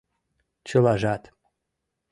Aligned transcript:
—Чылажат... 0.67 1.23